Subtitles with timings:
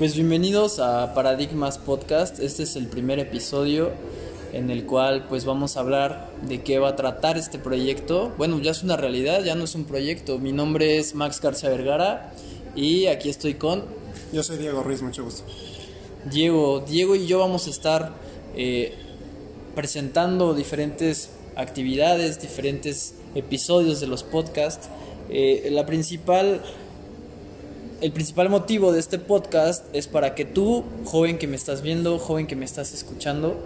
[0.00, 2.40] Pues bienvenidos a Paradigmas Podcast.
[2.40, 3.90] Este es el primer episodio
[4.54, 8.32] en el cual pues vamos a hablar de qué va a tratar este proyecto.
[8.38, 10.38] Bueno, ya es una realidad, ya no es un proyecto.
[10.38, 12.32] Mi nombre es Max García Vergara
[12.74, 13.84] y aquí estoy con
[14.32, 15.42] Yo soy Diego Ruiz, mucho gusto.
[16.30, 16.80] Diego.
[16.80, 18.14] Diego y yo vamos a estar
[18.56, 18.94] eh,
[19.74, 24.88] presentando diferentes actividades, diferentes episodios de los podcasts.
[25.28, 26.62] Eh, la principal
[28.00, 32.18] el principal motivo de este podcast es para que tú, joven que me estás viendo,
[32.18, 33.58] joven que me estás escuchando,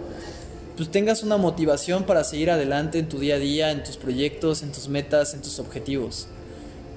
[0.75, 4.61] pues tengas una motivación para seguir adelante en tu día a día, en tus proyectos,
[4.61, 6.27] en tus metas, en tus objetivos.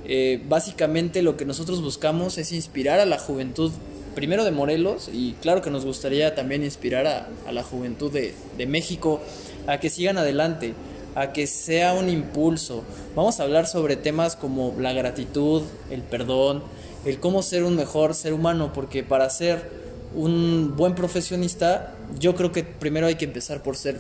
[0.05, 3.71] Eh, básicamente lo que nosotros buscamos es inspirar a la juventud,
[4.17, 9.21] primero de Morelos, y claro que nos gustaría también inspirar a, la juventud de México
[9.69, 10.75] a que sigan adelante,
[11.15, 12.83] a que sea un impulso.
[13.15, 16.63] Vamos a hablar sobre temas como la gratitud, el perdón,
[17.09, 19.71] el cómo ser un mejor ser humano, porque para ser
[20.15, 23.99] un buen profesionista, yo creo que primero hay que empezar por ser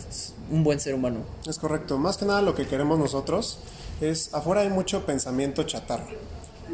[0.51, 1.21] un buen ser humano.
[1.47, 1.99] Es correcto.
[1.99, 3.61] Más que nada lo que queremos nosotros
[4.01, 6.07] es, afuera hay mucho pensamiento chatarra.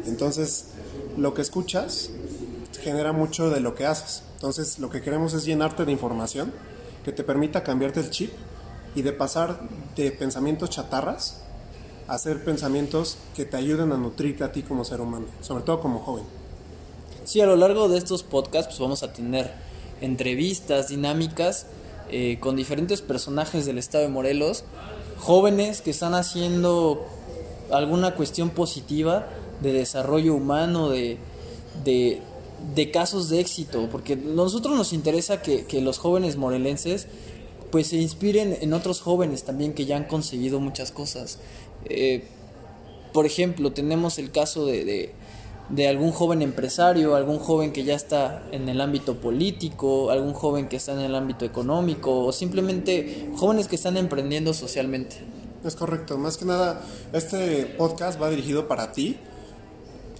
[0.05, 0.65] Entonces,
[1.17, 2.09] lo que escuchas
[2.81, 4.23] genera mucho de lo que haces.
[4.35, 6.51] Entonces, lo que queremos es llenarte de información
[7.05, 8.31] que te permita cambiarte el chip
[8.93, 9.61] y de pasar
[9.95, 11.44] de pensamientos chatarras
[12.07, 15.99] hacer pensamientos que te ayuden a nutrirte a ti como ser humano, sobre todo como
[15.99, 16.23] joven.
[17.23, 19.51] Sí, a lo largo de estos podcasts pues vamos a tener
[20.01, 21.67] entrevistas dinámicas
[22.09, 24.63] eh, con diferentes personajes del estado de Morelos,
[25.17, 27.05] jóvenes que están haciendo
[27.71, 29.27] alguna cuestión positiva
[29.61, 31.17] de desarrollo humano, de,
[31.83, 32.21] de,
[32.75, 37.07] de casos de éxito, porque a nosotros nos interesa que, que, los jóvenes morelenses
[37.71, 41.39] pues se inspiren en otros jóvenes también que ya han conseguido muchas cosas.
[41.85, 42.23] Eh,
[43.13, 45.15] por ejemplo, tenemos el caso de, de
[45.69, 50.67] de algún joven empresario, algún joven que ya está en el ámbito político, algún joven
[50.67, 55.17] que está en el ámbito económico o simplemente jóvenes que están emprendiendo socialmente.
[55.63, 56.81] Es correcto, más que nada
[57.13, 59.17] este podcast va dirigido para ti,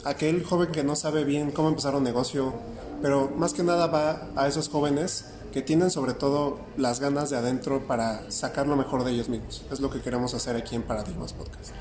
[0.03, 2.53] aquel joven que no sabe bien cómo empezar un negocio,
[3.01, 7.37] pero más que nada va a esos jóvenes que tienen sobre todo las ganas de
[7.37, 9.63] adentro para sacar lo mejor de ellos mismos.
[9.71, 11.71] Es lo que queremos hacer aquí en Paradigmas Podcast.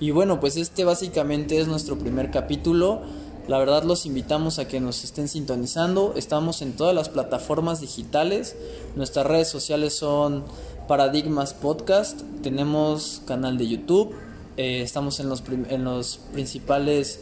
[0.00, 3.02] Y bueno, pues este básicamente es nuestro primer capítulo.
[3.48, 6.14] La verdad los invitamos a que nos estén sintonizando.
[6.16, 8.56] Estamos en todas las plataformas digitales.
[8.96, 10.44] Nuestras redes sociales son
[10.86, 12.20] Paradigmas Podcast.
[12.42, 14.14] Tenemos canal de YouTube.
[14.56, 17.20] Eh, estamos en los, en los principales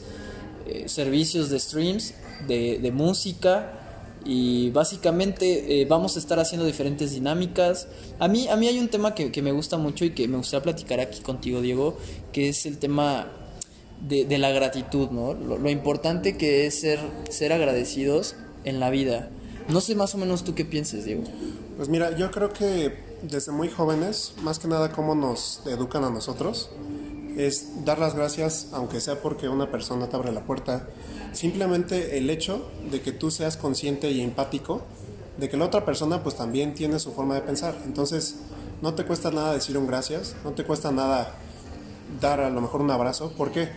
[0.66, 2.14] eh, servicios de streams
[2.48, 3.79] de, de música
[4.24, 7.88] y básicamente eh, vamos a estar haciendo diferentes dinámicas.
[8.18, 10.36] A mí, a mí hay un tema que, que, me gusta mucho y que me
[10.36, 11.96] gustaría platicar aquí contigo, Diego,
[12.32, 13.28] que es el tema
[14.06, 15.34] de, de la gratitud, ¿no?
[15.34, 17.00] Lo, lo, importante que es ser,
[17.30, 19.30] ser agradecidos en la vida.
[19.68, 21.22] No sé más o menos tú qué piensas, Diego.
[21.76, 26.10] Pues mira, yo creo que desde muy jóvenes, más que nada cómo nos educan a
[26.10, 26.70] nosotros,
[27.36, 30.88] es dar las gracias, aunque sea porque una persona te abre la puerta,
[31.32, 34.82] simplemente el hecho de que tú seas consciente y empático
[35.38, 37.74] de que la otra persona pues también tiene su forma de pensar.
[37.84, 38.36] Entonces,
[38.82, 41.34] no te cuesta nada decir un gracias, no te cuesta nada
[42.20, 43.32] dar a lo mejor un abrazo.
[43.32, 43.68] ¿Por qué?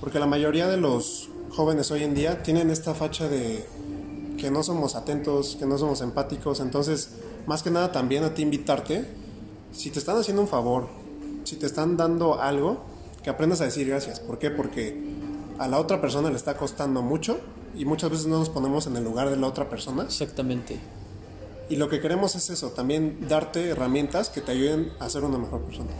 [0.00, 3.64] Porque la mayoría de los jóvenes hoy en día tienen esta facha de
[4.36, 6.60] que no somos atentos, que no somos empáticos.
[6.60, 7.10] Entonces,
[7.46, 9.06] más que nada también a ti invitarte,
[9.72, 10.88] si te están haciendo un favor,
[11.46, 12.82] si te están dando algo,
[13.22, 14.20] que aprendas a decir gracias.
[14.20, 14.50] ¿Por qué?
[14.50, 15.00] Porque
[15.58, 17.38] a la otra persona le está costando mucho
[17.76, 20.02] y muchas veces no nos ponemos en el lugar de la otra persona.
[20.02, 20.78] Exactamente.
[21.68, 25.38] Y lo que queremos es eso, también darte herramientas que te ayuden a ser una
[25.38, 25.90] mejor persona.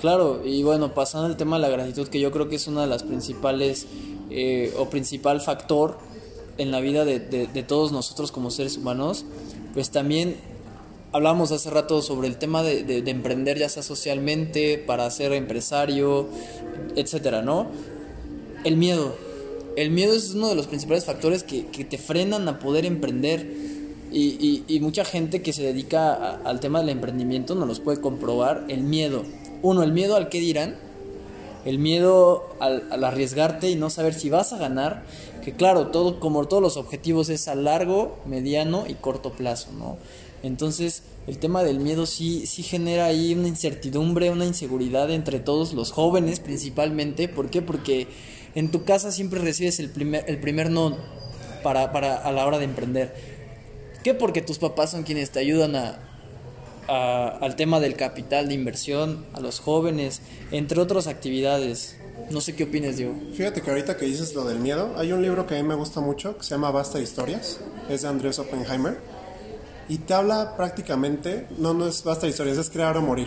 [0.00, 2.82] Claro, y bueno, pasando al tema de la gratitud, que yo creo que es una
[2.82, 3.86] de las principales
[4.30, 5.98] eh, o principal factor
[6.58, 9.24] en la vida de, de, de todos nosotros como seres humanos,
[9.72, 10.36] pues también
[11.12, 15.32] hablamos hace rato sobre el tema de, de, de, emprender ya sea socialmente, para ser
[15.32, 16.28] empresario,
[16.96, 17.68] etcétera, ¿no?
[18.64, 19.14] El miedo.
[19.76, 23.70] El miedo es uno de los principales factores que, que te frenan a poder emprender.
[24.12, 27.80] Y, y, y mucha gente que se dedica a, al tema del emprendimiento no los
[27.80, 28.64] puede comprobar.
[28.68, 29.22] El miedo.
[29.62, 30.76] Uno, el miedo al que dirán.
[31.64, 35.04] El miedo al, al arriesgarte y no saber si vas a ganar.
[35.44, 39.96] Que claro, todo, como todos los objetivos es a largo, mediano y corto plazo, ¿no?
[40.42, 45.74] Entonces, el tema del miedo sí, sí genera ahí una incertidumbre, una inseguridad entre todos
[45.74, 47.28] los jóvenes principalmente.
[47.28, 47.62] ¿Por qué?
[47.62, 48.08] Porque
[48.54, 50.96] en tu casa siempre recibes el primer, el primer no
[51.62, 53.14] para, para a la hora de emprender.
[54.02, 54.14] ¿Qué?
[54.14, 55.98] Porque tus papás son quienes te ayudan a,
[56.88, 61.96] al tema del capital de inversión, a los jóvenes, entre otras actividades.
[62.30, 63.14] No sé qué opinas, Diego.
[63.34, 65.74] Fíjate que ahorita que dices lo del miedo, hay un libro que a mí me
[65.74, 68.98] gusta mucho que se llama Basta Historias, es de Andrés Oppenheimer,
[69.90, 73.26] y te habla prácticamente, no, no es Basta Historias, es Crear o Morir.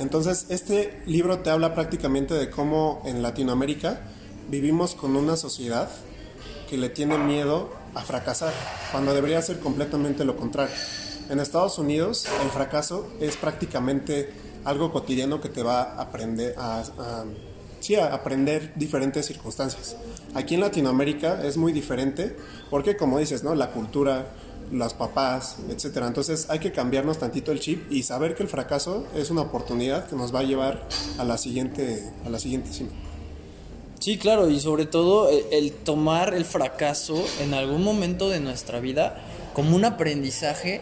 [0.00, 4.00] Entonces, este libro te habla prácticamente de cómo en Latinoamérica
[4.50, 5.88] vivimos con una sociedad
[6.68, 8.52] que le tiene miedo a fracasar,
[8.90, 10.74] cuando debería ser completamente lo contrario.
[11.30, 14.32] En Estados Unidos, el fracaso es prácticamente
[14.64, 16.82] algo cotidiano que te va a aprender a,
[17.78, 19.96] sí, a aprender diferentes circunstancias.
[20.34, 22.36] Aquí en Latinoamérica es muy diferente
[22.68, 23.54] porque como dices, ¿no?
[23.54, 24.26] La cultura,
[24.72, 26.06] las papás, etcétera.
[26.06, 30.06] Entonces hay que cambiarnos tantito el chip y saber que el fracaso es una oportunidad
[30.08, 30.88] que nos va a llevar
[31.18, 32.90] a la siguiente a la siguiente cima.
[34.00, 38.80] Sí, claro, y sobre todo el, el tomar el fracaso en algún momento de nuestra
[38.80, 39.22] vida
[39.54, 40.80] como un aprendizaje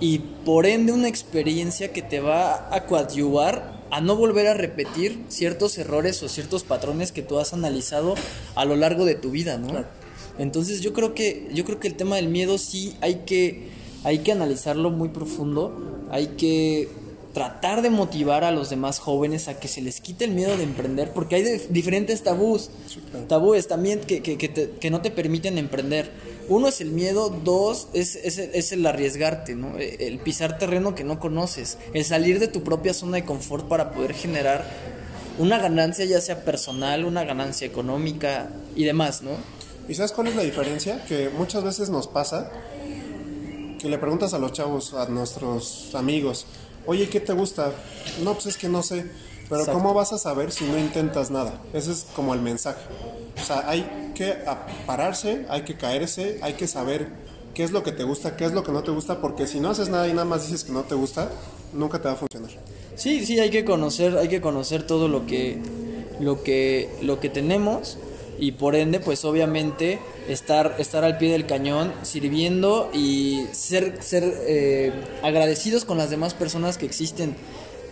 [0.00, 5.24] y por ende una experiencia que te va a coadyuvar a no volver a repetir
[5.28, 8.14] ciertos errores o ciertos patrones que tú has analizado
[8.54, 9.84] a lo largo de tu vida, ¿no?
[10.40, 13.68] Entonces yo creo que yo creo que el tema del miedo sí hay que
[14.04, 16.88] hay que analizarlo muy profundo, hay que
[17.32, 20.64] tratar de motivar a los demás jóvenes a que se les quite el miedo de
[20.64, 22.70] emprender, porque hay diferentes tabús,
[23.28, 26.10] tabúes también que, que, que no te permiten emprender
[26.50, 29.78] uno es el miedo, dos es, es, el arriesgarte, ¿no?
[29.78, 33.68] E, el pisar terreno que no conoces, el salir de tu propia zona de confort
[33.68, 34.64] para poder generar
[35.38, 39.30] una ganancia ya sea personal, una ganancia económica y demás, ¿no?
[39.90, 41.04] ¿Y sabes cuál es la diferencia?
[41.04, 42.52] Que muchas veces nos pasa
[43.76, 46.46] que le preguntas a los chavos, a nuestros amigos,
[46.86, 47.72] oye, ¿qué te gusta?
[48.22, 49.10] No, pues es que no sé.
[49.48, 51.60] Pero ¿cómo vas a saber si no intentas nada?
[51.72, 52.78] Ese es como el mensaje.
[53.36, 54.36] O sea, hay que
[54.86, 57.08] pararse, hay que caerse, hay que saber
[57.52, 59.58] qué es lo que te gusta, qué es lo que no te gusta, porque si
[59.58, 61.32] no haces nada y nada más dices que no te gusta,
[61.72, 62.52] nunca te va a funcionar.
[62.94, 65.58] Sí, sí, hay que conocer, hay que conocer todo lo que,
[66.20, 67.98] lo que, lo que tenemos
[68.40, 74.24] y por ende, pues obviamente estar, estar al pie del cañón, sirviendo y ser, ser
[74.46, 74.92] eh,
[75.22, 77.36] agradecidos con las demás personas que existen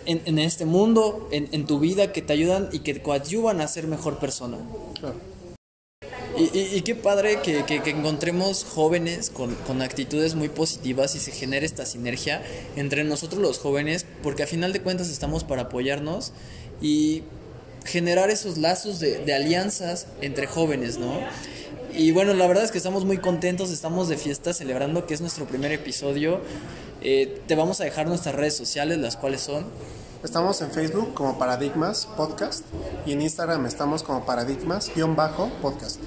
[0.05, 4.17] en, este mundo, en, tu vida, que te ayudan y que coadyuvan a ser mejor
[4.17, 4.57] persona.
[6.35, 11.85] Y, qué padre que, encontremos jóvenes con, con, actitudes muy positivas y se genere esta
[11.85, 12.41] sinergia
[12.75, 16.33] entre nosotros los jóvenes, porque a final de cuentas estamos para apoyarnos
[16.81, 17.23] y
[17.85, 21.19] generar esos lazos de, alianzas entre jóvenes, ¿no?
[21.93, 25.21] Y bueno, la verdad es que estamos muy contentos, estamos de fiesta celebrando que es
[25.21, 26.41] nuestro primer episodio.
[27.01, 29.65] Eh, te vamos a dejar nuestras redes sociales, las cuales son...
[30.23, 32.65] Estamos en Facebook como Paradigmas Podcast
[33.05, 35.99] y en Instagram estamos como Paradigmas-podcast.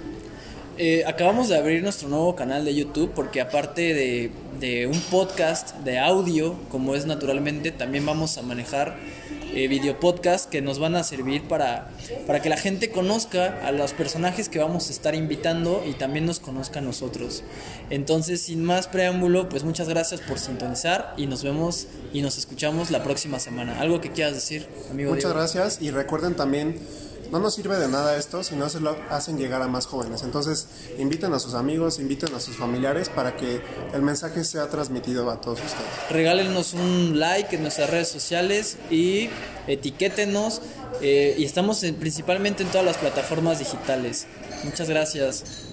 [0.85, 5.77] Eh, acabamos de abrir nuestro nuevo canal de YouTube porque aparte de, de un podcast
[5.85, 8.97] de audio, como es naturalmente, también vamos a manejar
[9.55, 11.89] eh, video podcast que nos van a servir para,
[12.27, 16.27] para que la gente conozca a los personajes que vamos a estar invitando y también
[16.27, 17.45] nos conozca a nosotros.
[17.89, 22.91] Entonces, sin más preámbulo, pues muchas gracias por sintonizar y nos vemos y nos escuchamos
[22.91, 23.79] la próxima semana.
[23.79, 25.15] ¿Algo que quieras decir, amigo?
[25.15, 26.81] Muchas gracias y recuerden también
[27.33, 30.23] no nos sirve de nada esto si no se lo hacen llegar a más jóvenes.
[30.23, 30.67] Entonces,
[30.99, 33.63] inviten a sus amigos, inviten a sus familiares para que
[33.95, 36.11] el mensaje sea transmitido a todos ustedes.
[36.11, 39.31] Regálenos un like en nuestras redes sociales y
[39.67, 40.61] etiquétenos.
[41.01, 44.27] Eh, y estamos principalmente en todas las plataformas digitales.
[44.65, 45.72] Muchas gracias.